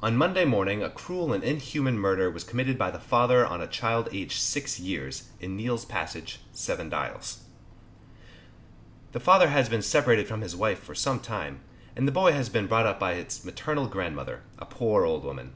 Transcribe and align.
On 0.00 0.16
Monday 0.16 0.46
morning 0.46 0.82
a 0.82 0.88
cruel 0.88 1.30
and 1.34 1.44
inhuman 1.44 1.98
murder 1.98 2.30
was 2.30 2.44
committed 2.44 2.78
by 2.78 2.90
the 2.90 2.98
father 2.98 3.44
on 3.46 3.60
a 3.60 3.66
child 3.66 4.08
aged 4.10 4.40
six 4.40 4.80
years, 4.80 5.24
in 5.38 5.54
Neal's 5.54 5.84
passage, 5.84 6.40
Seven 6.54 6.88
Dials. 6.88 7.40
The 9.12 9.20
father 9.20 9.48
has 9.48 9.68
been 9.68 9.82
separated 9.82 10.28
from 10.28 10.40
his 10.40 10.56
wife 10.56 10.82
for 10.82 10.94
some 10.94 11.20
time, 11.20 11.60
and 11.94 12.08
the 12.08 12.10
boy 12.10 12.32
had 12.32 12.50
been 12.54 12.66
brought 12.68 12.86
up 12.86 12.98
by 12.98 13.12
its 13.16 13.44
maternal 13.44 13.86
grandmother, 13.86 14.40
a 14.58 14.64
poor 14.64 15.04
old 15.04 15.24
woman. 15.24 15.52